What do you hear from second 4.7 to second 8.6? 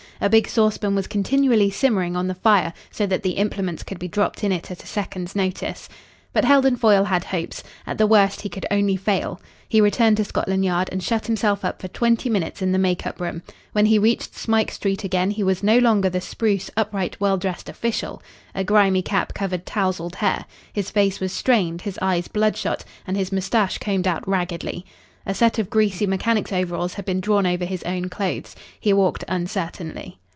a second's notice. But Heldon Foyle had hopes. At the worst he